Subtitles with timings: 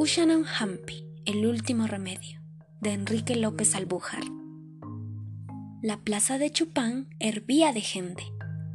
[0.00, 2.40] Ushanan Hampi, El último remedio,
[2.80, 4.22] de Enrique López Albújar.
[5.82, 8.22] La plaza de Chupán hervía de gente.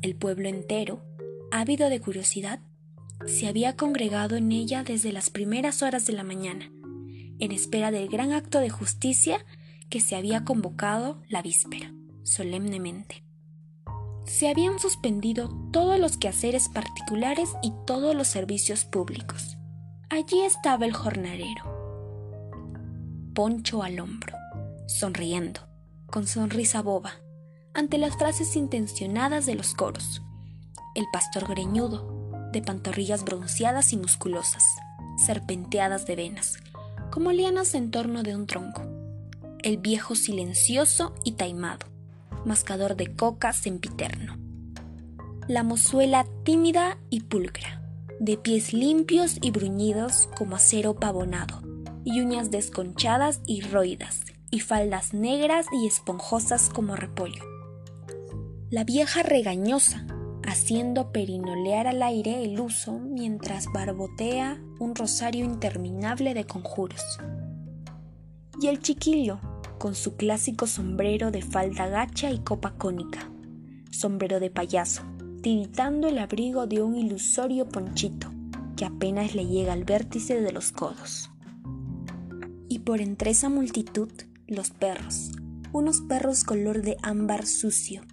[0.01, 1.01] El pueblo entero,
[1.49, 2.59] ávido de curiosidad,
[3.25, 6.69] se había congregado en ella desde las primeras horas de la mañana,
[7.39, 9.45] en espera del gran acto de justicia
[9.89, 11.93] que se había convocado la víspera,
[12.23, 13.23] solemnemente.
[14.25, 19.55] Se habían suspendido todos los quehaceres particulares y todos los servicios públicos.
[20.15, 21.63] Allí estaba el jornalero,
[23.33, 24.37] poncho al hombro,
[24.85, 25.61] sonriendo,
[26.05, 27.13] con sonrisa boba,
[27.73, 30.21] ante las frases intencionadas de los coros.
[30.93, 34.63] El pastor greñudo, de pantorrillas bronceadas y musculosas,
[35.17, 36.59] serpenteadas de venas,
[37.09, 38.83] como lianas en torno de un tronco.
[39.63, 41.87] El viejo silencioso y taimado,
[42.45, 44.37] mascador de coca sempiterno.
[45.47, 47.82] La mozuela tímida y pulcra,
[48.23, 51.61] de pies limpios y bruñidos como acero pavonado,
[52.05, 57.43] y uñas desconchadas y roídas, y faldas negras y esponjosas como repollo.
[58.69, 60.07] La vieja regañosa,
[60.47, 67.03] haciendo perinolear al aire el uso mientras barbotea un rosario interminable de conjuros.
[68.61, 69.41] Y el chiquillo,
[69.79, 73.29] con su clásico sombrero de falda gacha y copa cónica,
[73.91, 75.03] sombrero de payaso,
[75.43, 78.31] tiritando el abrigo de un ilusorio ponchito
[78.77, 81.31] que apenas le llega al vértice de los codos.
[82.69, 84.09] Y por entre esa multitud,
[84.47, 85.33] los perros,
[85.73, 88.03] unos perros color de ámbar sucio,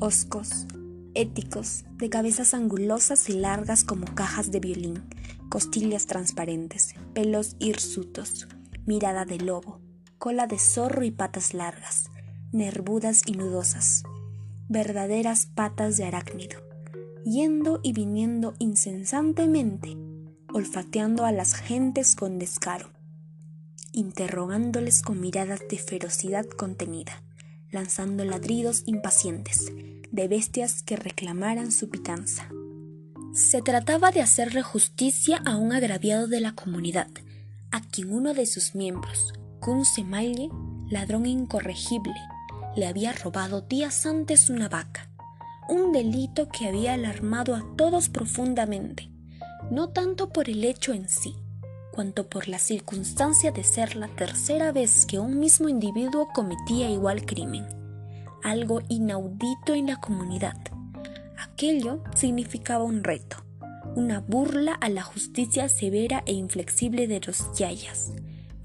[0.00, 0.66] oscos,
[1.14, 5.04] éticos, de cabezas angulosas y largas como cajas de violín,
[5.50, 8.48] costillas transparentes, pelos hirsutos,
[8.84, 9.80] mirada de lobo,
[10.18, 12.10] cola de zorro y patas largas,
[12.50, 14.02] nervudas y nudosas,
[14.68, 16.58] verdaderas patas de arácnido,
[17.24, 19.96] yendo y viniendo incesantemente,
[20.52, 22.90] olfateando a las gentes con descaro,
[23.92, 27.22] interrogándoles con miradas de ferocidad contenida,
[27.70, 29.72] lanzando ladridos impacientes,
[30.10, 32.48] de bestias que reclamaran su pitanza.
[33.32, 37.08] Se trataba de hacerle justicia a un agraviado de la comunidad,
[37.72, 40.50] a quien uno de sus miembros, Kun Semaille,
[40.88, 42.14] ladrón incorregible,
[42.76, 45.10] le había robado días antes una vaca,
[45.68, 49.10] un delito que había alarmado a todos profundamente,
[49.70, 51.36] no tanto por el hecho en sí,
[51.92, 57.24] cuanto por la circunstancia de ser la tercera vez que un mismo individuo cometía igual
[57.24, 57.66] crimen
[58.44, 60.56] algo inaudito en la comunidad.
[61.38, 63.38] Aquello significaba un reto,
[63.96, 68.12] una burla a la justicia severa e inflexible de los yayas,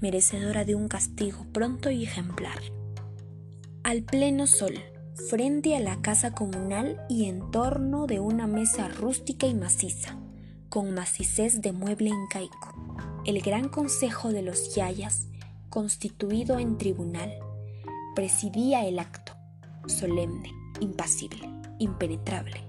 [0.00, 2.60] merecedora de un castigo pronto y ejemplar.
[3.82, 4.74] Al pleno sol,
[5.30, 10.18] frente a la casa comunal y en torno de una mesa rústica y maciza,
[10.68, 12.74] con macicez de mueble incaico,
[13.24, 15.28] el gran consejo de los yayas,
[15.70, 17.32] constituido en tribunal,
[18.14, 19.32] presidía el acto
[19.86, 21.48] solemne, impasible,
[21.78, 22.60] impenetrable,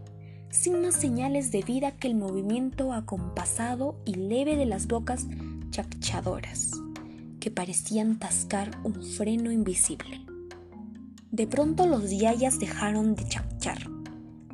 [0.50, 5.28] sin más señales de vida que el movimiento acompasado y leve de las bocas
[5.72, 6.72] chacchadoras,
[7.42, 10.31] que parecían tascar un freno invisible.
[11.32, 13.90] De pronto los yayas dejaron de chachar,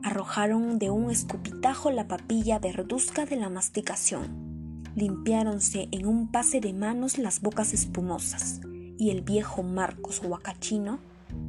[0.04, 6.74] arrojaron de un escupitajo la papilla verduzca de la masticación, limpiáronse en un pase de
[6.74, 8.62] manos las bocas espumosas,
[8.98, 11.00] y el viejo Marcos Huacachino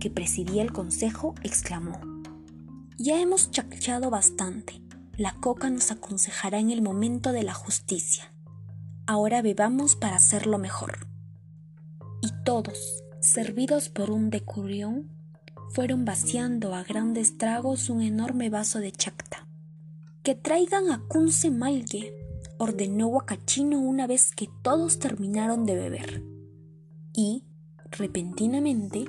[0.01, 2.01] que presidía el consejo, exclamó,
[2.97, 4.81] Ya hemos chachado bastante.
[5.17, 8.33] La coca nos aconsejará en el momento de la justicia.
[9.07, 11.07] Ahora bebamos para hacerlo mejor.
[12.23, 15.18] Y todos, servidos por un decurión,
[15.71, 19.47] fueron vaciando a grandes tragos un enorme vaso de chacta.
[20.23, 22.15] Que traigan a Kunse Malgue,
[22.59, 26.25] ordenó Huacachino una vez que todos terminaron de beber.
[27.13, 27.45] Y,
[27.91, 29.07] repentinamente,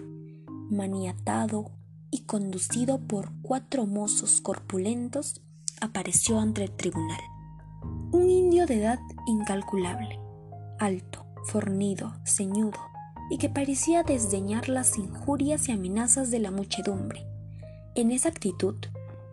[0.70, 1.72] maniatado
[2.12, 5.42] y conducido por cuatro mozos corpulentos,
[5.82, 7.20] apareció ante el tribunal.
[8.12, 10.20] Un indio de edad incalculable,
[10.80, 12.80] alto, fornido, ceñudo,
[13.30, 17.26] y que parecía desdeñar las injurias y amenazas de la muchedumbre.
[17.96, 18.76] En esa actitud,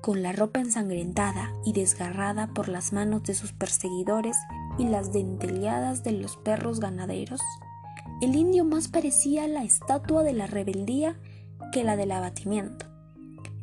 [0.00, 4.37] con la ropa ensangrentada y desgarrada por las manos de sus perseguidores
[4.78, 7.40] y las dentelladas de los perros ganaderos,
[8.20, 11.16] el indio más parecía la estatua de la rebeldía
[11.72, 12.87] que la del abatimiento.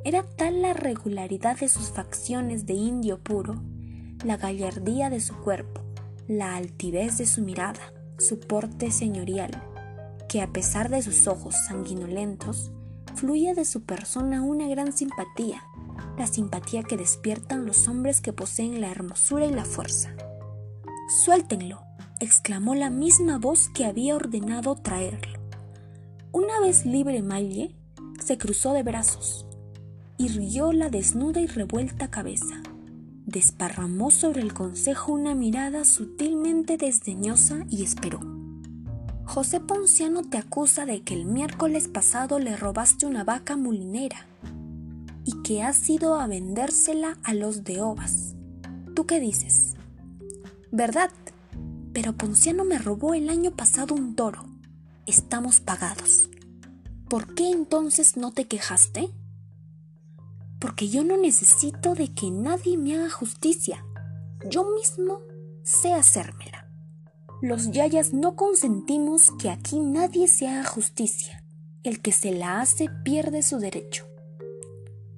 [0.03, 3.61] Era tal la regularidad de sus facciones de indio puro,
[4.25, 5.81] la gallardía de su cuerpo,
[6.27, 9.63] la altivez de su mirada, su porte señorial,
[10.33, 12.71] que a pesar de sus ojos sanguinolentos,
[13.13, 15.63] fluía de su persona una gran simpatía,
[16.17, 20.09] la simpatía que despiertan los hombres que poseen la hermosura y la fuerza.
[21.23, 21.83] Suéltenlo,
[22.19, 25.39] exclamó la misma voz que había ordenado traerlo.
[26.31, 27.75] Una vez libre Malle,
[28.19, 29.45] se cruzó de brazos,
[30.17, 32.55] irguió la desnuda y revuelta cabeza,
[33.27, 38.32] desparramó sobre el consejo una mirada sutilmente desdeñosa y esperó.
[39.33, 44.27] José Ponciano te acusa de que el miércoles pasado le robaste una vaca mulinera
[45.25, 48.35] y que has ido a vendérsela a los de Ovas.
[48.95, 49.73] ¿Tú qué dices?
[50.71, 51.09] ¿Verdad?
[51.93, 54.45] Pero Ponciano me robó el año pasado un toro.
[55.07, 56.29] Estamos pagados.
[57.09, 59.09] ¿Por qué entonces no te quejaste?
[60.59, 63.83] Porque yo no necesito de que nadie me haga justicia.
[64.47, 65.21] Yo mismo
[65.63, 66.62] sé hacérmela.
[67.43, 71.43] Los yayas no consentimos que aquí nadie se haga justicia.
[71.83, 74.05] El que se la hace pierde su derecho.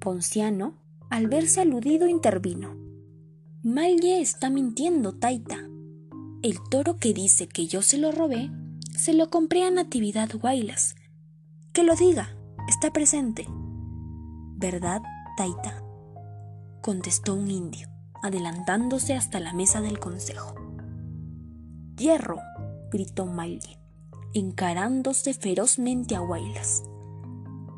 [0.00, 0.74] Ponciano,
[1.08, 2.74] al verse aludido, intervino.
[3.62, 5.68] Malle está mintiendo, Taita.
[6.42, 8.50] El toro que dice que yo se lo robé,
[8.98, 10.96] se lo compré a Natividad Guaylas.
[11.72, 12.36] Que lo diga,
[12.66, 13.46] está presente.
[14.56, 15.00] ¿Verdad,
[15.36, 15.80] Taita?
[16.82, 17.88] contestó un indio,
[18.20, 20.65] adelantándose hasta la mesa del consejo.
[21.96, 22.42] Hierro,
[22.90, 23.78] gritó Malle,
[24.34, 26.82] encarándose ferozmente a Guaylas.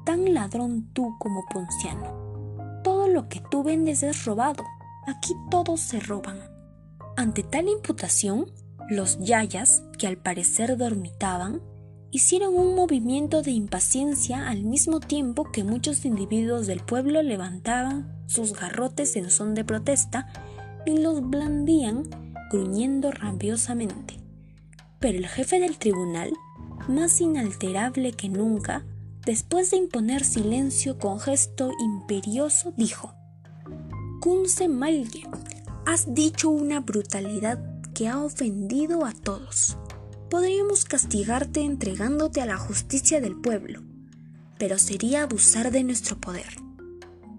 [0.05, 2.83] Tan ladrón tú como Ponciano.
[2.83, 4.65] Todo lo que tú vendes es robado.
[5.07, 6.41] Aquí todos se roban.
[7.17, 8.47] Ante tal imputación,
[8.89, 11.63] los yayas, que al parecer dormitaban,
[12.11, 18.53] hicieron un movimiento de impaciencia al mismo tiempo que muchos individuos del pueblo levantaban sus
[18.53, 20.27] garrotes en son de protesta
[20.87, 24.21] y los blandían gruñendo rabiosamente.
[24.99, 26.33] Pero el jefe del tribunal,
[26.89, 28.85] más inalterable que nunca,
[29.25, 33.15] después de imponer silencio con gesto imperioso, dijo:
[34.21, 35.25] Kunse Malye,
[35.91, 37.65] Has dicho una brutalidad
[37.95, 39.79] que ha ofendido a todos.
[40.29, 43.81] Podríamos castigarte entregándote a la justicia del pueblo,
[44.59, 46.59] pero sería abusar de nuestro poder.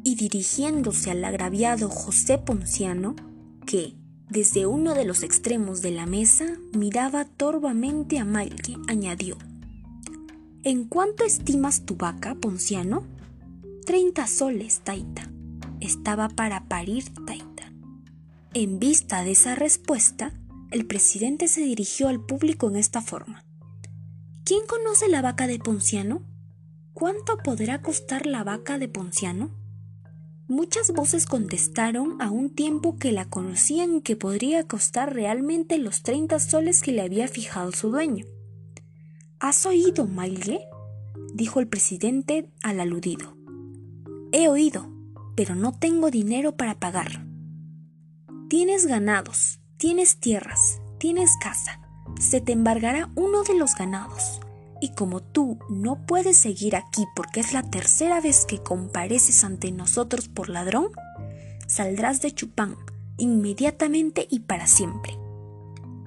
[0.04, 3.16] Y dirigiéndose al agraviado José Ponciano,
[3.68, 3.99] que,
[4.30, 9.38] desde uno de los extremos de la mesa, miraba torvamente a Malque, añadió:
[10.64, 13.04] ¿En cuánto estimas tu vaca, Ponciano?
[13.86, 15.32] Treinta soles, Taita.
[15.80, 17.72] Estaba para parir Taita.
[18.54, 20.34] En vista de esa respuesta,
[20.72, 23.44] el presidente se dirigió al público en esta forma.
[24.44, 26.22] ¿Quién conoce la vaca de Ponciano?
[26.94, 29.52] ¿Cuánto podrá costar la vaca de Ponciano?
[30.50, 36.40] Muchas voces contestaron a un tiempo que la conocían que podría costar realmente los 30
[36.40, 38.26] soles que le había fijado su dueño.
[39.40, 40.62] ¿Has oído, Maile?
[41.36, 43.38] dijo el presidente al aludido.
[44.32, 44.92] He oído,
[45.36, 47.28] pero no tengo dinero para pagar.
[48.50, 51.80] Tienes ganados, tienes tierras, tienes casa.
[52.20, 54.42] Se te embargará uno de los ganados.
[54.82, 59.72] Y como tú no puedes seguir aquí porque es la tercera vez que compareces ante
[59.72, 60.90] nosotros por ladrón,
[61.68, 62.76] saldrás de Chupán
[63.18, 65.18] inmediatamente y para siempre.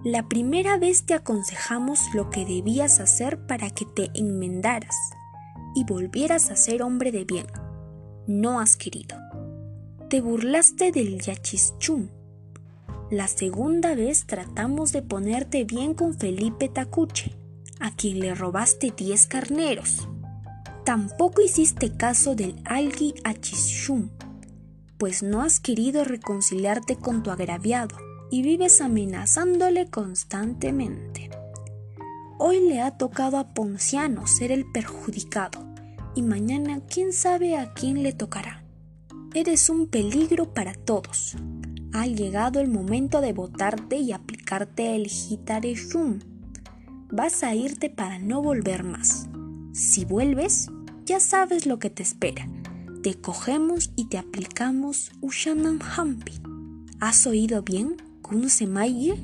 [0.04, 4.96] La primera vez te aconsejamos lo que debías hacer para que te enmendaras
[5.74, 7.46] y volvieras a ser hombre de bien.
[8.26, 9.16] No has querido.
[10.08, 12.10] Te burlaste del Yachischún
[13.12, 17.36] la segunda vez tratamos de ponerte bien con Felipe Tacuche,
[17.82, 20.08] a quien le robaste 10 carneros.
[20.84, 24.10] Tampoco hiciste caso del Algi Achishum,
[24.98, 27.96] pues no has querido reconciliarte con tu agraviado
[28.30, 31.28] y vives amenazándole constantemente.
[32.38, 35.64] Hoy le ha tocado a Ponciano ser el perjudicado
[36.14, 38.64] y mañana quién sabe a quién le tocará.
[39.34, 41.36] Eres un peligro para todos,
[41.92, 46.31] ha llegado el momento de votarte y aplicarte el Hitareshum.
[47.14, 49.28] Vas a irte para no volver más.
[49.74, 50.70] Si vuelves,
[51.04, 52.48] ya sabes lo que te espera.
[53.02, 56.32] Te cogemos y te aplicamos Ushanan Hampi.
[57.00, 59.22] ¿Has oído bien, Kunse Maye?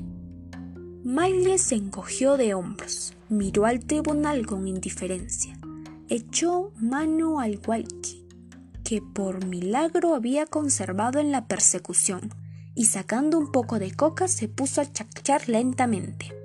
[1.03, 5.59] Maile se encogió de hombros, miró al tribunal con indiferencia,
[6.11, 8.27] echó mano al walkie,
[8.85, 12.35] que por milagro había conservado en la persecución,
[12.75, 16.38] y sacando un poco de coca se puso a chachar lentamente.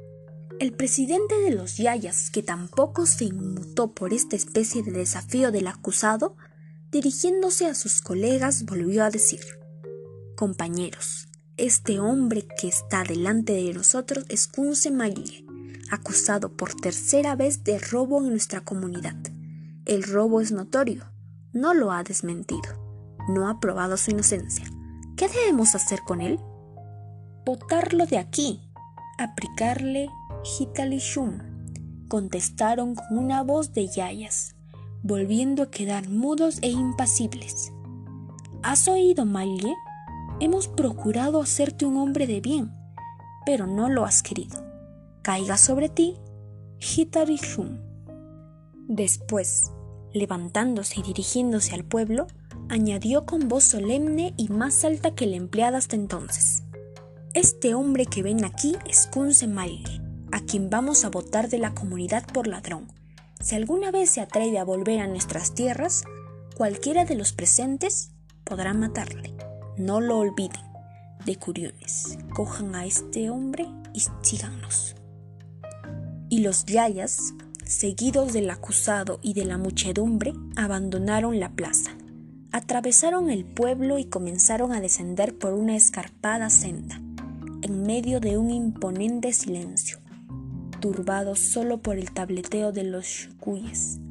[0.63, 5.67] El presidente de los Yayas, que tampoco se inmutó por esta especie de desafío del
[5.67, 6.37] acusado,
[6.89, 9.41] dirigiéndose a sus colegas volvió a decir
[10.37, 11.27] Compañeros,
[11.57, 15.45] este hombre que está delante de nosotros es Kunse Maguille,
[15.91, 19.17] acusado por tercera vez de robo en nuestra comunidad.
[19.83, 21.11] El robo es notorio,
[21.51, 24.63] no lo ha desmentido, no ha probado su inocencia.
[25.17, 26.39] ¿Qué debemos hacer con él?
[27.45, 28.61] Botarlo de aquí,
[29.17, 30.07] aplicarle
[30.43, 31.39] Hitalishum,
[32.09, 34.55] contestaron con una voz de yayas,
[35.01, 37.71] volviendo a quedar mudos e impasibles.
[38.61, 39.73] ¿Has oído, Malie?
[40.41, 42.73] Hemos procurado hacerte un hombre de bien,
[43.45, 44.61] pero no lo has querido.
[45.21, 46.17] Caiga sobre ti,
[46.79, 47.77] Hitarishum.
[48.89, 49.71] Después,
[50.11, 52.27] levantándose y dirigiéndose al pueblo,
[52.67, 56.63] añadió con voz solemne y más alta que la empleada hasta entonces.
[57.33, 59.47] Este hombre que ven aquí es Kunse
[60.33, 62.91] a quien vamos a votar de la comunidad por ladrón.
[63.39, 66.05] Si alguna vez se atreve a volver a nuestras tierras,
[66.55, 68.09] cualquiera de los presentes
[68.43, 69.35] podrá matarle.
[69.77, 70.63] No lo olviden.
[71.23, 74.95] De curiones, cojan a este hombre y síganos.
[76.29, 81.91] Y los yayas, seguidos del acusado y de la muchedumbre, abandonaron la plaza.
[82.51, 86.99] Atravesaron el pueblo y comenzaron a descender por una escarpada senda,
[87.61, 90.02] en medio de un imponente silencio,
[90.83, 94.01] turbados solo por el tableteo de los shukuyes.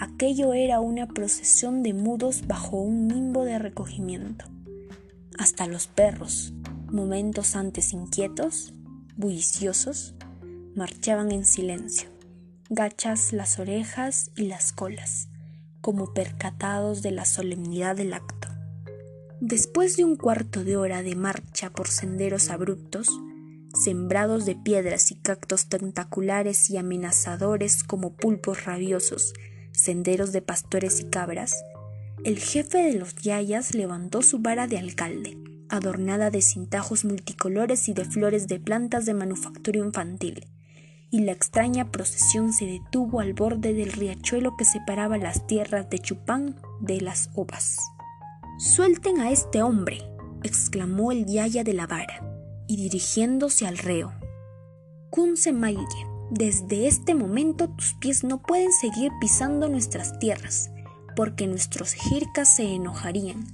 [0.00, 4.46] Aquello era una procesión de mudos bajo un nimbo de recogimiento.
[5.38, 6.54] Hasta los perros,
[6.90, 8.72] momentos antes inquietos,
[9.18, 10.14] bulliciosos,
[10.74, 12.08] marchaban en silencio,
[12.70, 15.28] gachas las orejas y las colas,
[15.82, 18.48] como percatados de la solemnidad del acto.
[19.42, 23.10] Después de un cuarto de hora de marcha por senderos abruptos,
[23.74, 29.34] sembrados de piedras y cactos tentaculares y amenazadores como pulpos rabiosos,
[29.72, 31.54] senderos de pastores y cabras,
[32.24, 37.94] el jefe de los yayas levantó su vara de alcalde, adornada de cintajos multicolores y
[37.94, 40.46] de flores de plantas de manufactura infantil,
[41.10, 46.00] y la extraña procesión se detuvo al borde del riachuelo que separaba las tierras de
[46.00, 47.78] Chupán de las ovas.
[48.58, 50.02] Suelten a este hombre,
[50.42, 52.37] exclamó el yaya de la vara,
[52.68, 54.12] y dirigiéndose al reo.
[55.10, 55.52] Kunse
[56.30, 60.70] desde este momento tus pies no pueden seguir pisando nuestras tierras
[61.18, 63.44] porque nuestros jircas se enojarían,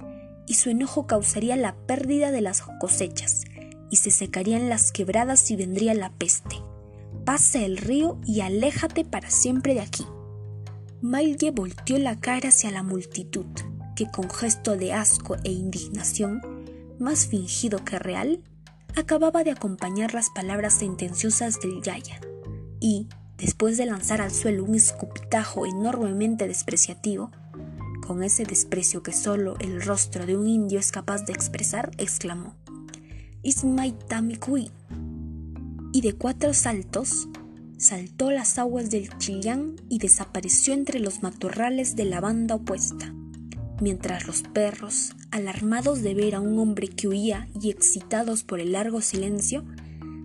[0.45, 3.41] y su enojo causaría la pérdida de las cosechas,
[3.89, 6.57] y se secarían las quebradas y vendría la peste.
[7.25, 10.05] Pase el río y aléjate para siempre de aquí.
[11.01, 13.47] Maille volteó la cara hacia la multitud,
[13.95, 16.41] que con gesto de asco e indignación,
[16.99, 18.43] más fingido que real,
[18.95, 22.19] acababa de acompañar las palabras sentenciosas del Yaya,
[22.79, 27.31] y, después de lanzar al suelo un escupitajo enormemente despreciativo,
[28.05, 32.55] con ese desprecio que solo el rostro de un indio es capaz de expresar, exclamó:
[33.41, 34.71] Ismaitamikui.
[35.91, 37.29] Y de cuatro saltos
[37.77, 43.13] saltó las aguas del Chillán y desapareció entre los matorrales de la banda opuesta,
[43.81, 48.71] mientras los perros, alarmados de ver a un hombre que huía y excitados por el
[48.71, 49.65] largo silencio,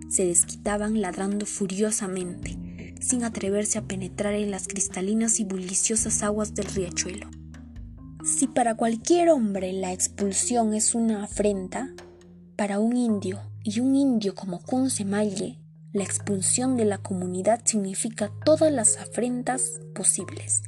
[0.09, 2.57] se desquitaban ladrando furiosamente,
[3.01, 7.29] sin atreverse a penetrar en las cristalinas y bulliciosas aguas del riachuelo.
[8.23, 11.93] Si para cualquier hombre la expulsión es una afrenta,
[12.55, 15.59] para un indio y un indio como Kunsemalle,
[15.91, 20.63] la expulsión de la comunidad significa todas las afrentas posibles,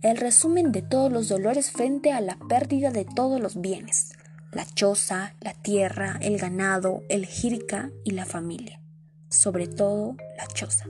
[0.00, 4.12] el resumen de todos los dolores frente a la pérdida de todos los bienes,
[4.52, 8.80] la choza, la tierra, el ganado, el jirca y la familia,
[9.28, 10.86] sobre todo la choza.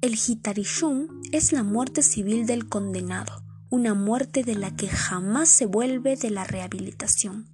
[0.00, 5.66] El gitarishum es la muerte civil del condenado, una muerte de la que jamás se
[5.66, 7.50] vuelve de la rehabilitación,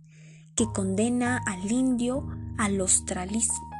[0.54, 2.28] que condena al indio
[2.58, 3.70] al ostralismo.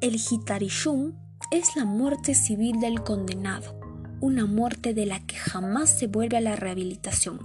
[0.00, 1.14] El gitarishum
[1.50, 3.83] es la muerte civil del condenado,
[4.24, 7.40] una muerte de la que jamás se vuelve a la rehabilitación,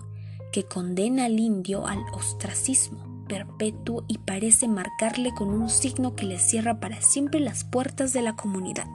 [0.52, 6.40] que condena al indio al ostracismo perpetuo y parece marcarle con un signo que le
[6.40, 8.88] cierra para siempre las puertas de la comunidad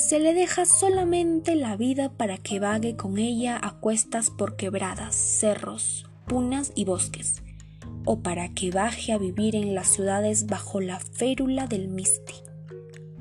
[0.00, 5.14] se le deja solamente la vida para que vague con ella a cuestas por quebradas,
[5.14, 7.42] cerros, punas y bosques,
[8.06, 12.49] o para que baje a vivir en las ciudades bajo la férula del misti.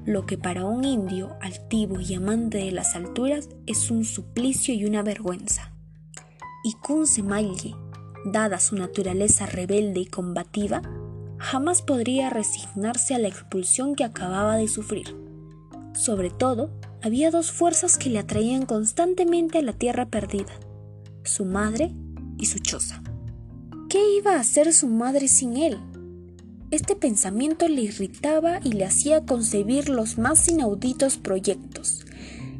[0.09, 4.85] Lo que para un indio altivo y amante de las alturas es un suplicio y
[4.85, 5.71] una vergüenza.
[6.63, 7.75] Y Kunsemalye,
[8.25, 10.81] dada su naturaleza rebelde y combativa,
[11.37, 15.15] jamás podría resignarse a la expulsión que acababa de sufrir
[15.99, 16.69] sobre todo,
[17.01, 20.53] había dos fuerzas que le atraían constantemente a la tierra perdida,
[21.23, 21.93] su madre
[22.37, 23.03] y su choza.
[23.89, 25.77] ¿Qué iba a hacer su madre sin él?
[26.71, 32.05] Este pensamiento le irritaba y le hacía concebir los más inauditos proyectos,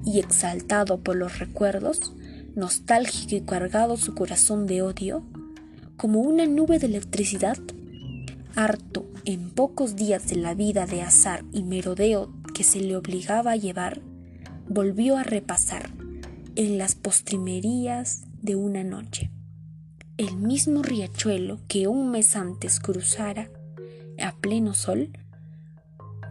[0.04, 2.14] y exaltado por los recuerdos,
[2.56, 5.24] nostálgico y cargado su corazón de odio,
[5.96, 7.58] como una nube de electricidad,
[8.56, 13.52] harto en pocos días de la vida de azar y merodeo que se le obligaba
[13.52, 14.02] a llevar,
[14.68, 15.92] volvió a repasar
[16.56, 19.30] en las postrimerías de una noche.
[20.18, 23.52] El mismo riachuelo que un mes antes cruzara
[24.22, 25.12] a pleno sol,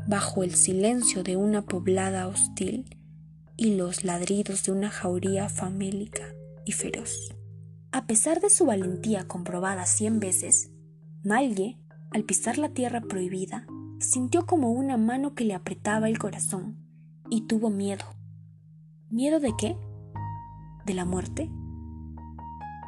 [0.07, 2.97] bajo el silencio de una poblada hostil
[3.57, 7.35] y los ladridos de una jauría famélica y feroz.
[7.93, 10.71] A pesar de su valentía comprobada cien veces,
[11.25, 11.79] Malgue,
[12.11, 13.67] al pisar la tierra prohibida,
[13.99, 16.77] sintió como una mano que le apretaba el corazón
[17.29, 18.05] y tuvo miedo.
[19.11, 19.77] ¿Miedo de qué?
[20.87, 21.51] ¿De la muerte?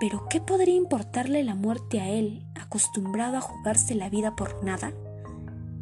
[0.01, 4.93] Pero ¿qué podría importarle la muerte a él, acostumbrado a jugarse la vida por nada?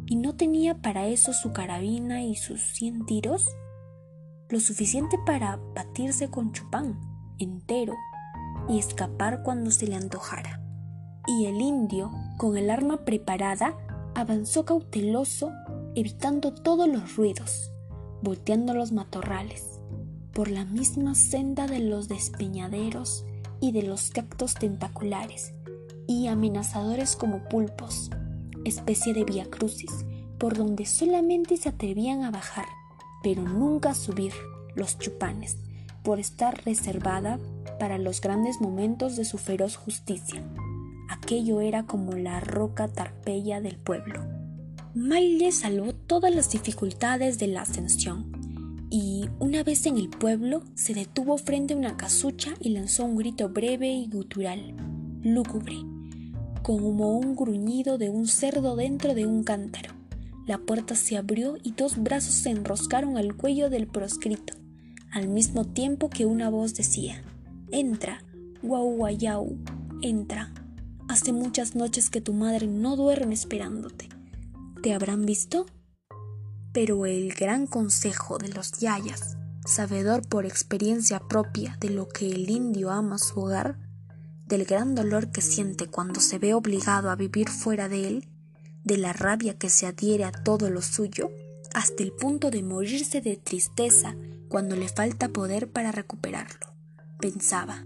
[0.05, 3.47] ¿Y no tenía para eso su carabina y sus cien tiros?
[4.49, 6.99] Lo suficiente para batirse con Chupán
[7.39, 7.95] entero
[8.67, 10.61] y escapar cuando se le antojara.
[11.25, 13.77] Y el indio, con el arma preparada,
[14.15, 15.51] avanzó cauteloso,
[15.95, 17.71] evitando todos los ruidos,
[18.21, 19.79] volteando los matorrales,
[20.33, 23.25] por la misma senda de los despeñaderos
[23.61, 25.53] y de los cactos tentaculares
[26.07, 28.09] y amenazadores como pulpos,
[28.65, 30.05] especie de viacrucis,
[30.37, 32.65] por donde solamente se atrevían a bajar,
[33.21, 34.33] pero nunca a subir
[34.75, 35.57] los chupanes,
[36.03, 37.39] por estar reservada
[37.79, 40.43] para los grandes momentos de su feroz justicia.
[41.09, 44.25] Aquello era como la roca tarpeya del pueblo.
[44.95, 48.38] Maile salvó todas las dificultades de la ascensión
[48.89, 53.15] y una vez en el pueblo se detuvo frente a una casucha y lanzó un
[53.15, 54.75] grito breve y gutural,
[55.21, 55.77] lúgubre,
[56.63, 59.93] como un gruñido de un cerdo dentro de un cántaro.
[60.47, 64.55] La puerta se abrió y dos brazos se enroscaron al cuello del proscrito,
[65.11, 67.23] al mismo tiempo que una voz decía,
[67.71, 68.23] Entra,
[68.63, 68.97] guau
[70.01, 70.51] entra.
[71.07, 74.09] Hace muchas noches que tu madre no duerme esperándote.
[74.81, 75.65] ¿Te habrán visto?
[76.71, 82.49] Pero el gran consejo de los yayas, sabedor por experiencia propia de lo que el
[82.49, 83.77] indio ama su hogar,
[84.45, 88.27] del gran dolor que siente cuando se ve obligado a vivir fuera de él,
[88.83, 91.31] de la rabia que se adhiere a todo lo suyo,
[91.73, 94.15] hasta el punto de morirse de tristeza
[94.47, 96.73] cuando le falta poder para recuperarlo.
[97.19, 97.85] Pensaba,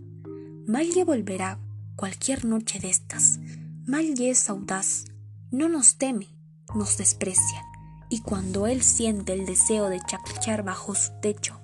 [0.68, 1.60] Malye volverá
[1.96, 3.40] cualquier noche de estas.
[3.86, 5.06] Malye es audaz,
[5.52, 6.30] no nos teme,
[6.74, 7.73] nos desprecia
[8.14, 11.60] y cuando él siente el deseo de chacuchar bajo su techo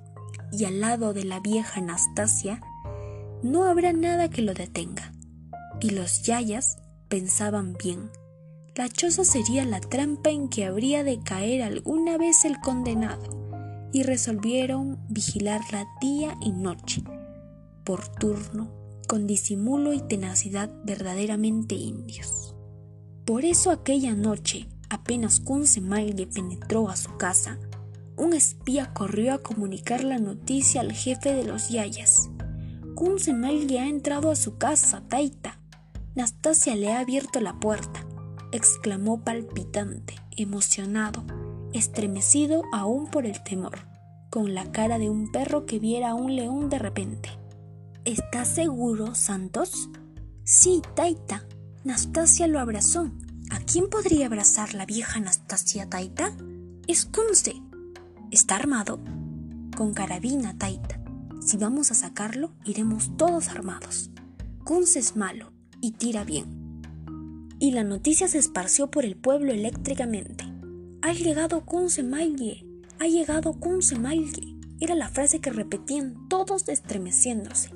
[0.50, 2.60] y al lado de la vieja Anastasia,
[3.44, 5.12] no habrá nada que lo detenga.
[5.80, 8.10] Y los yayas pensaban bien.
[8.74, 14.02] La choza sería la trampa en que habría de caer alguna vez el condenado, y
[14.02, 17.04] resolvieron vigilarla día y noche,
[17.84, 18.72] por turno,
[19.06, 22.56] con disimulo y tenacidad verdaderamente indios.
[23.24, 27.58] Por eso aquella noche Apenas Kunzemaile penetró a su casa,
[28.16, 32.28] un espía corrió a comunicar la noticia al jefe de los yayas.
[32.94, 35.58] Kunzemaile ha entrado a su casa, Taita.
[36.14, 38.04] Nastasia le ha abierto la puerta,
[38.52, 41.24] exclamó palpitante, emocionado,
[41.72, 43.86] estremecido aún por el temor,
[44.28, 47.30] con la cara de un perro que viera a un león de repente.
[48.04, 49.88] ¿Estás seguro, Santos?
[50.42, 51.46] Sí, Taita.
[51.84, 53.10] Nastasia lo abrazó.
[53.50, 56.32] ¿A quién podría abrazar la vieja Anastasia Taita?
[56.86, 57.60] Es Kunze.
[58.30, 59.00] ¿Está armado?
[59.76, 61.00] Con carabina, Taita.
[61.44, 64.10] Si vamos a sacarlo, iremos todos armados.
[64.62, 66.46] Kunze es malo y tira bien.
[67.58, 70.44] Y la noticia se esparció por el pueblo eléctricamente.
[71.02, 72.64] Ha llegado Kunze Maille.
[73.00, 74.56] Ha llegado Kunze Maille.
[74.78, 77.70] Era la frase que repetían todos estremeciéndose.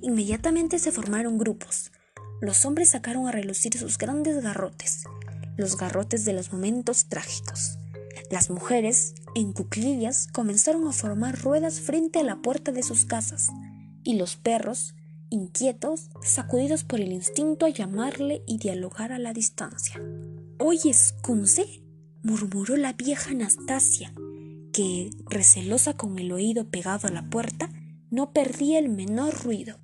[0.00, 1.92] Inmediatamente se formaron grupos.
[2.40, 5.04] Los hombres sacaron a relucir sus grandes garrotes
[5.58, 7.78] los garrotes de los momentos trágicos.
[8.30, 13.48] Las mujeres, en cuclillas, comenzaron a formar ruedas frente a la puerta de sus casas,
[14.04, 14.94] y los perros,
[15.30, 20.00] inquietos, sacudidos por el instinto a llamarle y dialogar a la distancia.
[20.58, 21.82] ¿Oyes, Kunze?
[22.22, 24.12] murmuró la vieja Anastasia,
[24.72, 27.70] que, recelosa con el oído pegado a la puerta,
[28.10, 29.80] no perdía el menor ruido,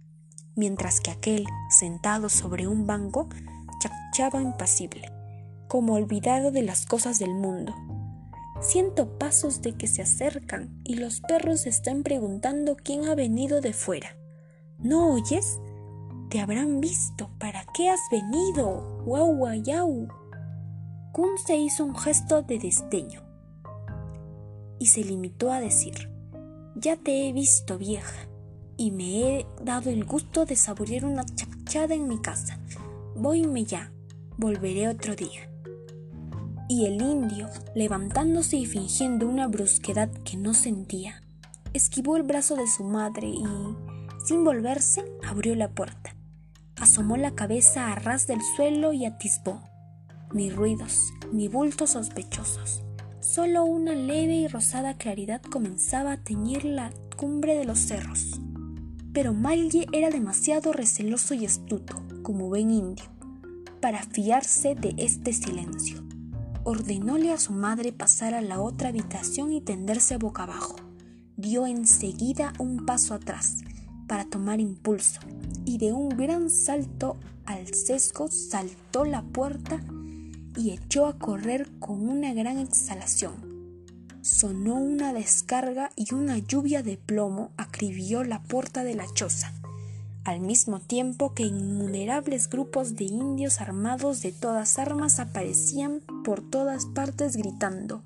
[0.55, 3.29] mientras que aquel, sentado sobre un banco,
[3.81, 5.24] chachaba impasible
[5.69, 7.75] como olvidado de las cosas del mundo.
[8.61, 13.73] Siento pasos de que se acercan y los perros están preguntando quién ha venido de
[13.73, 14.17] fuera.
[14.79, 15.61] ¿No oyes?
[16.31, 17.31] Te habrán visto.
[17.39, 19.03] ¿Para qué has venido?
[19.05, 20.09] ¡Guau, guau!
[21.13, 23.23] Kun se hizo un gesto de desdeño
[24.79, 26.11] y se limitó a decir:
[26.75, 28.29] Ya te he visto, vieja,
[28.77, 32.59] y me he dado el gusto de saborear una chachada en mi casa.
[33.15, 33.93] Voyme ya,
[34.37, 35.54] volveré otro día.
[36.69, 41.23] Y el indio, levantándose y fingiendo una brusquedad que no sentía,
[41.75, 43.45] esquivó el brazo de su madre y,
[44.25, 46.17] sin volverse, abrió la puerta.
[46.77, 49.63] Asomó la cabeza a ras del suelo y atisbó.
[50.33, 52.83] Ni ruidos, ni bultos sospechosos.
[53.21, 58.41] Solo una leve y rosada claridad comenzaba a teñir la cumbre de los cerros.
[59.13, 63.05] Pero Malye era demasiado receloso y astuto, como buen indio,
[63.81, 66.03] para fiarse de este silencio.
[66.67, 70.77] Ordenóle a su madre pasar a la otra habitación y tenderse boca abajo.
[71.37, 73.59] Dio enseguida un paso atrás
[74.07, 75.21] para tomar impulso
[75.67, 79.83] y de un gran salto al sesgo saltó la puerta
[80.57, 83.35] y echó a correr con una gran exhalación.
[84.23, 89.53] Sonó una descarga y una lluvia de plomo acribilló la puerta de la choza,
[90.25, 96.87] al mismo tiempo que innumerables grupos de indios armados de todas armas aparecían por todas
[96.87, 98.03] partes gritando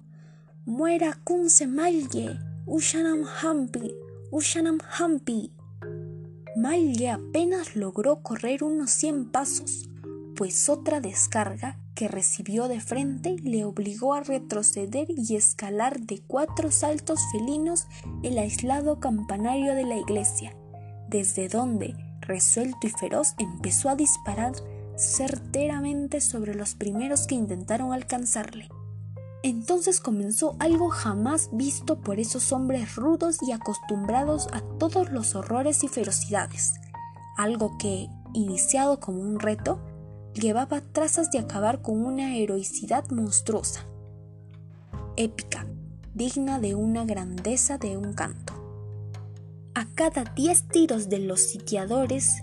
[0.67, 2.39] ¡Muera Kunse Malye!
[2.67, 3.95] ¡Ushanam Hampi!
[4.31, 5.53] ¡Ushanam Hampi!
[6.57, 9.89] Malye apenas logró correr unos cien pasos,
[10.37, 16.71] pues otra descarga que recibió de frente le obligó a retroceder y escalar de cuatro
[16.71, 17.87] saltos felinos
[18.23, 20.55] el aislado campanario de la iglesia,
[21.09, 21.95] desde donde,
[22.29, 24.53] resuelto y feroz, empezó a disparar
[24.97, 28.69] certeramente sobre los primeros que intentaron alcanzarle.
[29.43, 35.85] Entonces comenzó algo jamás visto por esos hombres rudos y acostumbrados a todos los horrores
[35.85, 36.75] y ferocidades,
[37.37, 39.81] algo que, iniciado como un reto,
[40.35, 43.85] llevaba trazas de acabar con una heroicidad monstruosa,
[45.17, 45.67] épica,
[46.15, 48.68] digna de una grandeza de un canto.
[49.79, 52.43] A cada diez tiros de los sitiadores,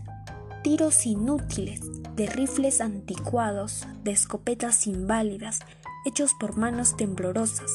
[0.64, 1.82] tiros inútiles,
[2.16, 5.60] de rifles anticuados, de escopetas inválidas,
[6.06, 7.70] hechos por manos temblorosas,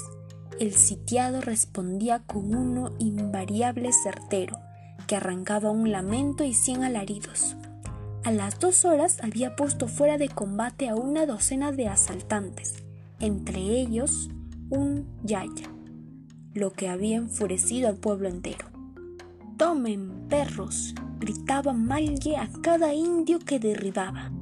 [0.59, 4.59] el sitiado respondía con uno invariable certero,
[5.07, 7.55] que arrancaba un lamento y cien alaridos.
[8.25, 12.83] A las dos horas había puesto fuera de combate a una docena de asaltantes,
[13.19, 14.31] entre ellos
[14.71, 15.71] un yaya,
[16.55, 18.80] lo que había enfurecido al pueblo entero.
[19.61, 24.33] Tomen, perros, gritaba Malye a cada indio que derribaba.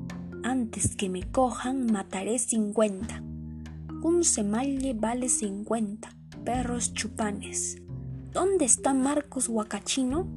[0.44, 3.20] Antes que me cojan, mataré cincuenta.
[4.00, 6.10] Un semalle vale cincuenta,
[6.44, 7.82] perros chupanes.
[8.32, 10.28] ¿Dónde está Marcos Huacachino?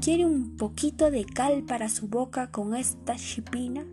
[0.00, 3.84] ¿Quiere un poquito de cal para su boca con esta chipina?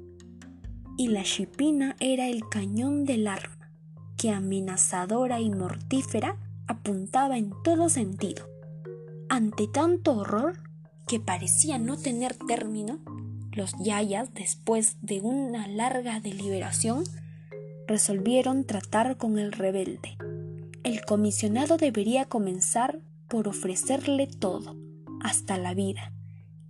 [0.98, 3.74] Y la chipina era el cañón del arma,
[4.16, 8.48] que amenazadora y mortífera apuntaba en todo sentido.
[9.30, 10.58] Ante tanto horror,
[11.08, 13.00] que parecía no tener término,
[13.52, 17.04] los yayas, después de una larga deliberación,
[17.88, 20.18] resolvieron tratar con el rebelde.
[20.84, 24.76] El comisionado debería comenzar por ofrecerle todo,
[25.22, 26.12] hasta la vida,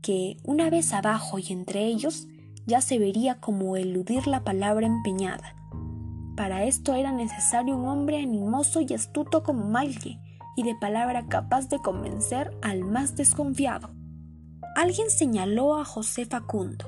[0.01, 2.27] que una vez abajo y entre ellos
[2.65, 5.55] ya se vería como eludir la palabra empeñada.
[6.35, 9.65] Para esto era necesario un hombre animoso y astuto como
[10.59, 13.91] y de palabra capaz de convencer al más desconfiado.
[14.75, 16.85] Alguien señaló a José Facundo.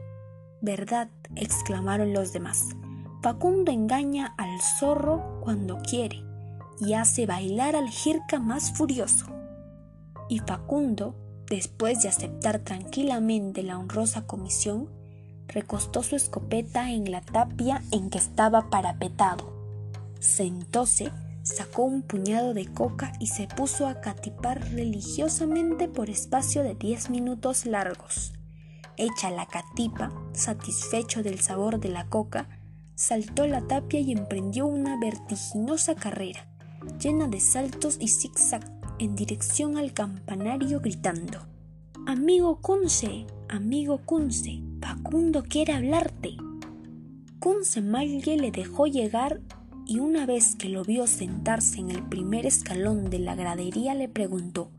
[0.62, 1.10] ¿Verdad?
[1.36, 2.68] exclamaron los demás.
[3.24, 6.24] Facundo engaña al zorro cuando quiere
[6.82, 9.26] y hace bailar al jirca más furioso.
[10.28, 11.16] Y Facundo
[11.52, 14.88] Después de aceptar tranquilamente la honrosa comisión,
[15.50, 19.52] recostó su escopeta en la tapia en que estaba parapetado.
[20.22, 21.12] Sentóse,
[21.44, 27.10] sacó un puñado de coca y se puso a catipar religiosamente por espacio de diez
[27.10, 28.34] minutos largos.
[28.98, 32.50] Hecha la catipa, satisfecho del sabor de la coca,
[32.96, 36.48] saltó la tapia y emprendió una vertiginosa carrera,
[37.00, 41.48] llena de saltos y zigzag en dirección al campanario gritando
[42.08, 46.36] Amigo Kunse, amigo Kunse, Facundo quiere hablarte.
[47.40, 49.40] Kunse Malye le dejó llegar
[49.92, 54.08] y una vez que lo vio sentarse en el primer escalón de la gradería le
[54.08, 54.72] preguntó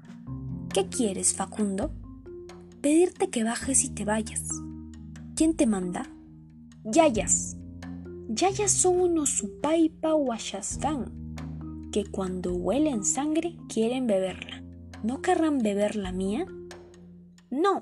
[0.73, 1.93] ¿Qué quieres, Facundo?
[2.81, 4.43] Pedirte que bajes y te vayas.
[5.37, 6.09] ¿Quién te manda?
[6.85, 7.59] Yayas.
[8.31, 11.13] Yayas son unos supaipa huachascán
[11.93, 14.63] que cuando huelen sangre quieren beberla.
[15.03, 16.47] ¿No querrán beber la mía?
[17.51, 17.81] No.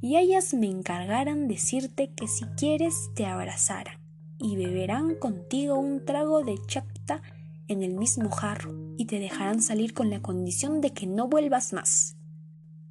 [0.00, 4.01] Y ellas me encargarán decirte que si quieres te abrazarán
[4.42, 7.22] y beberán contigo un trago de chapta
[7.68, 11.72] en el mismo jarro y te dejarán salir con la condición de que no vuelvas
[11.72, 12.16] más.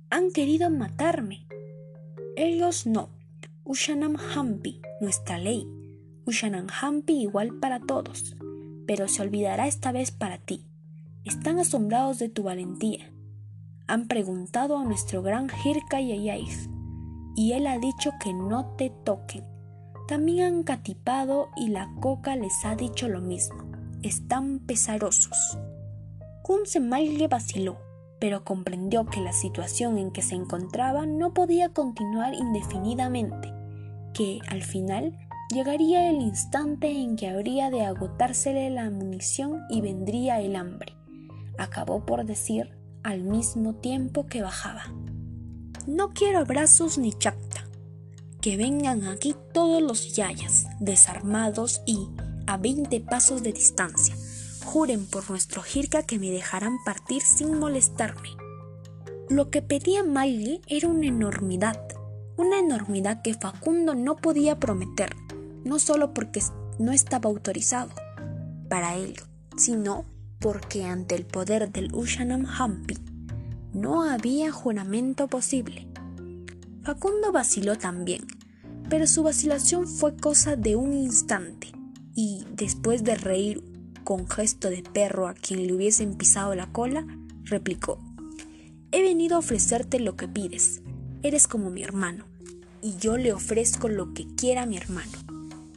[0.09, 1.47] Han querido matarme.
[2.35, 3.09] Ellos no.
[3.63, 5.67] Ushanam Hampi, nuestra ley.
[6.25, 8.35] Ushanam Hampi igual para todos
[8.91, 10.65] pero se olvidará esta vez para ti.
[11.23, 13.09] Están asombrados de tu valentía.
[13.87, 16.67] Han preguntado a nuestro gran Hirka Yayaif,
[17.33, 19.45] y él ha dicho que no te toquen.
[20.11, 23.63] También catipado y la coca les ha dicho lo mismo.
[24.03, 25.57] Están pesarosos.
[26.43, 27.77] Kunze le vaciló,
[28.19, 33.53] pero comprendió que la situación en que se encontraba no podía continuar indefinidamente,
[34.13, 35.17] que al final
[35.49, 40.93] llegaría el instante en que habría de agotársele la munición y vendría el hambre.
[41.57, 44.93] Acabó por decir al mismo tiempo que bajaba.
[45.87, 47.50] No quiero abrazos ni chacta.
[48.41, 52.07] Que vengan aquí todos los yayas, desarmados y
[52.47, 54.15] a veinte pasos de distancia.
[54.65, 58.29] Juren por nuestro jirka que me dejarán partir sin molestarme.
[59.29, 61.79] Lo que pedía Miley era una enormidad,
[62.35, 65.15] una enormidad que Facundo no podía prometer,
[65.63, 66.41] no solo porque
[66.79, 67.91] no estaba autorizado
[68.69, 69.23] para ello,
[69.55, 70.05] sino
[70.39, 72.97] porque ante el poder del Ushanam Hampi
[73.73, 75.87] no había juramento posible.
[76.83, 78.25] Facundo vaciló también,
[78.89, 81.71] pero su vacilación fue cosa de un instante,
[82.15, 83.63] y después de reír
[84.03, 87.05] con gesto de perro a quien le hubiesen pisado la cola,
[87.43, 87.99] replicó,
[88.91, 90.81] He venido a ofrecerte lo que pides,
[91.21, 92.25] eres como mi hermano,
[92.81, 95.11] y yo le ofrezco lo que quiera mi hermano.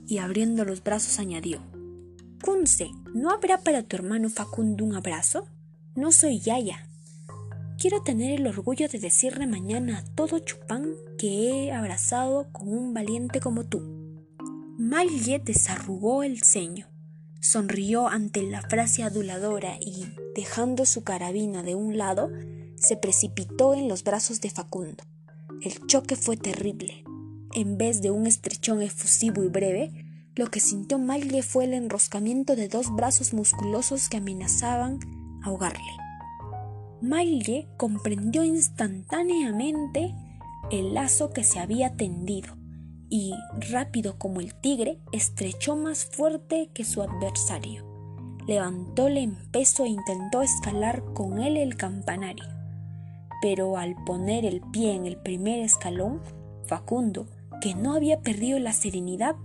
[0.07, 1.61] Y abriendo los brazos añadió,
[2.43, 5.47] Kunze, ¿no habrá para tu hermano Facundo un abrazo?
[5.95, 6.88] No soy Yaya.
[7.78, 12.94] Quiero tener el orgullo de decirle mañana a todo Chupán que he abrazado con un
[12.94, 13.82] valiente como tú.
[14.78, 16.88] Maille desarrugó el ceño,
[17.40, 22.30] sonrió ante la frase aduladora y, dejando su carabina de un lado,
[22.76, 25.04] se precipitó en los brazos de Facundo.
[25.60, 27.04] El choque fue terrible.
[27.54, 30.04] En vez de un estrechón efusivo y breve,
[30.37, 34.98] lo que sintió Maile fue el enroscamiento de dos brazos musculosos que amenazaban
[35.42, 36.04] ahogarle.
[37.00, 40.14] Maile comprendió instantáneamente
[40.70, 42.57] el lazo que se había tendido
[43.11, 43.35] y,
[43.70, 47.85] rápido como el tigre, estrechó más fuerte que su adversario.
[48.46, 52.44] Levantóle en peso e intentó escalar con él el campanario.
[53.40, 56.20] Pero al poner el pie en el primer escalón,
[56.66, 57.26] Facundo,
[57.61, 59.37] que no había perdido la serenidad,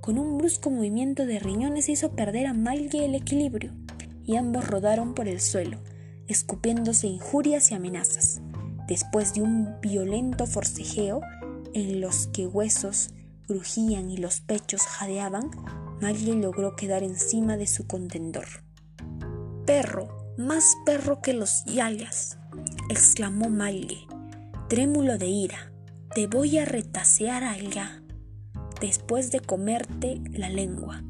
[0.00, 3.72] con un brusco movimiento de riñones hizo perder a Maille el equilibrio,
[4.24, 5.78] y ambos rodaron por el suelo,
[6.28, 8.40] escupiéndose injurias y amenazas.
[8.86, 11.20] Después de un violento forcejeo,
[11.74, 13.10] en los que huesos
[13.46, 15.50] crujían y los pechos jadeaban,
[16.00, 18.46] Maille logró quedar encima de su contendor.
[19.66, 22.38] Perro, más perro que los yayas,
[22.88, 24.06] exclamó Maille,
[24.68, 25.72] trémulo de ira.
[26.14, 28.02] Te voy a retasear allá
[28.80, 31.02] después de comerte la lengua.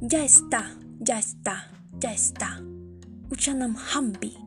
[0.00, 2.62] Ya está, ya está, ya está.
[3.30, 4.43] Uchanam Hambi.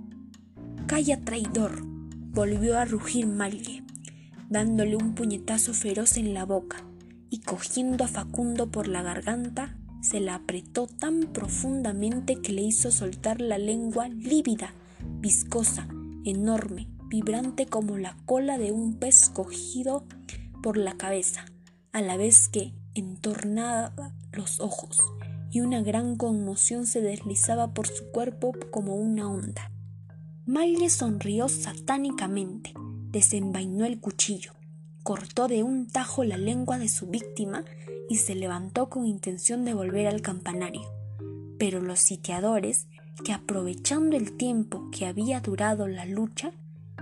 [0.88, 1.84] Calla traidor,
[2.32, 3.84] volvió a rugir Malle,
[4.50, 6.78] dándole un puñetazo feroz en la boca
[7.30, 12.90] y cogiendo a Facundo por la garganta, se la apretó tan profundamente que le hizo
[12.90, 14.74] soltar la lengua lívida,
[15.20, 15.90] viscosa,
[16.24, 20.06] enorme, vibrante como la cola de un pez cogido
[20.64, 21.44] por la cabeza
[21.92, 25.00] a la vez que entornaba los ojos
[25.52, 29.70] y una gran conmoción se deslizaba por su cuerpo como una onda.
[30.48, 32.74] Maile sonrió satánicamente,
[33.12, 34.54] desenvainó el cuchillo,
[35.04, 37.66] cortó de un tajo la lengua de su víctima
[38.08, 40.84] y se levantó con intención de volver al campanario.
[41.60, 42.88] Pero los sitiadores,
[43.26, 46.54] que aprovechando el tiempo que había durado la lucha,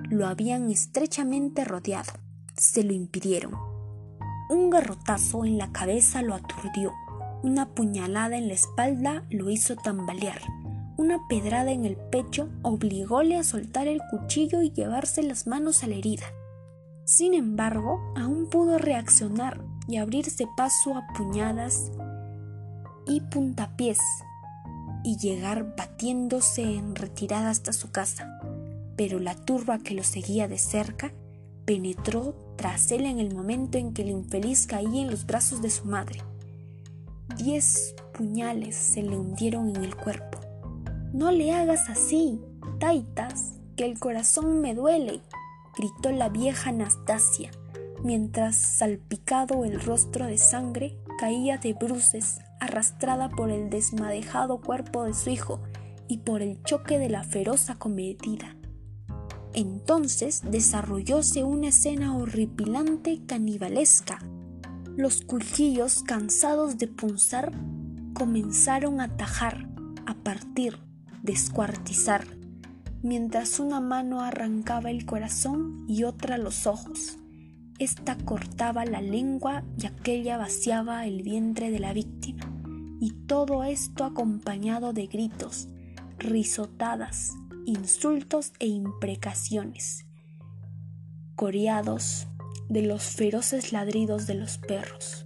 [0.09, 2.13] lo habían estrechamente rodeado,
[2.57, 3.53] se lo impidieron.
[4.49, 6.93] Un garrotazo en la cabeza lo aturdió,
[7.43, 10.41] una puñalada en la espalda lo hizo tambalear,
[10.97, 15.87] una pedrada en el pecho obligóle a soltar el cuchillo y llevarse las manos a
[15.87, 16.25] la herida.
[17.03, 21.91] Sin embargo, aún pudo reaccionar y abrirse paso a puñadas
[23.05, 23.99] y puntapiés
[25.03, 28.39] y llegar batiéndose en retirada hasta su casa.
[28.97, 31.13] Pero la turba que lo seguía de cerca
[31.65, 35.69] penetró tras él en el momento en que el infeliz caía en los brazos de
[35.69, 36.21] su madre.
[37.37, 40.44] Diez puñales se le hundieron en el cuerpo.
[41.15, 42.41] No le hagas así,
[42.77, 45.21] Taitas, que el corazón me duele,
[45.77, 47.51] gritó la vieja Anastasia,
[48.03, 55.13] mientras salpicado el rostro de sangre caía de bruces, arrastrada por el desmadejado cuerpo de
[55.13, 55.61] su hijo
[56.09, 58.57] y por el choque de la feroz acometida.
[59.53, 64.19] Entonces desarrollóse una escena horripilante canibalesca.
[64.97, 67.53] Los cuchillos, cansados de punzar,
[68.13, 69.69] comenzaron a tajar,
[70.05, 70.84] a partir,
[71.25, 72.25] descuartizar,
[73.01, 77.17] mientras una mano arrancaba el corazón y otra los ojos.
[77.77, 82.49] Esta cortaba la lengua y aquella vaciaba el vientre de la víctima,
[83.01, 85.67] y todo esto acompañado de gritos,
[86.17, 87.33] risotadas,
[87.65, 90.05] insultos e imprecaciones,
[91.35, 92.27] coreados
[92.69, 95.25] de los feroces ladridos de los perros,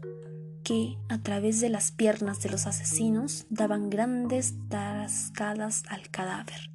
[0.69, 6.69] que, a través de las piernas de los asesinos, daban grandes tarascadas al cadáver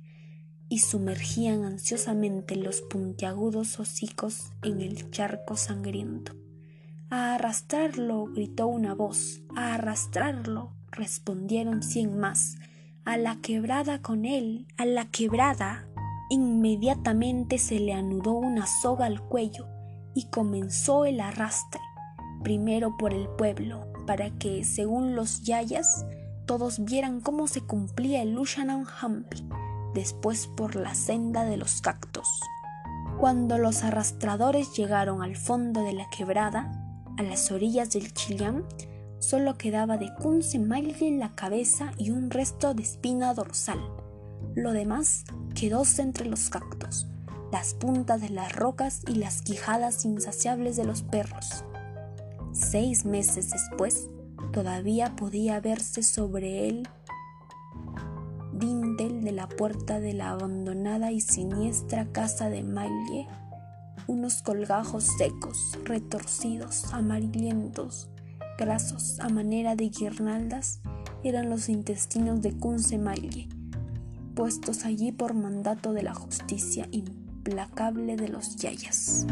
[0.68, 6.32] y sumergían ansiosamente los puntiagudos hocicos en el charco sangriento.
[7.08, 9.42] A arrastrarlo, gritó una voz.
[9.54, 12.56] A arrastrarlo, respondieron cien más.
[13.04, 15.86] A la quebrada con él, a la quebrada.
[16.30, 19.68] Inmediatamente se le anudó una soga al cuello
[20.16, 21.80] y comenzó el arrastre,
[22.44, 26.06] primero por el pueblo, para que, según los yayas,
[26.46, 28.38] todos vieran cómo se cumplía el
[29.00, 29.48] Hampi,
[29.94, 32.28] después por la senda de los cactos.
[33.18, 36.70] Cuando los arrastradores llegaron al fondo de la quebrada,
[37.18, 38.64] a las orillas del Chilián,
[39.18, 43.80] solo quedaba de Kunze en la cabeza y un resto de espina dorsal.
[44.54, 47.08] Lo demás quedóse entre los cactos
[47.54, 51.64] las puntas de las rocas y las quijadas insaciables de los perros.
[52.70, 54.08] Seis meses después,
[54.52, 56.88] todavía podía verse sobre el
[58.52, 63.28] dintel de la puerta de la abandonada y siniestra casa de Maille
[64.06, 68.08] unos colgajos secos, retorcidos, amarillentos,
[68.58, 70.80] grasos a manera de guirnaldas,
[71.22, 73.48] eran los intestinos de Kunze Maille,
[74.34, 79.26] puestos allí por mandato de la justicia implacable de los yayas.